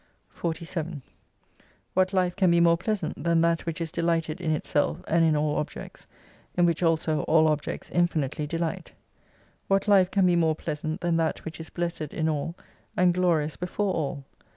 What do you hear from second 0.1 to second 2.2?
47 What